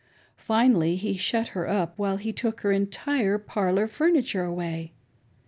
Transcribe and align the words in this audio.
Finally 0.39 0.95
he 0.95 1.15
shut 1.15 1.49
her 1.49 1.69
up 1.69 1.93
while 1.95 2.17
he 2.17 2.33
took 2.33 2.61
her 2.61 2.71
entire, 2.71 3.37
parlor 3.37 3.85
furniture 3.85 4.43
away. 4.43 4.93